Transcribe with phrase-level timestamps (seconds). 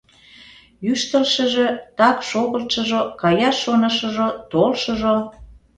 [0.85, 1.67] Йӱштылшыжӧ,
[1.97, 5.15] так шогылтшыжо, каяш шонышыжо, толшыжо...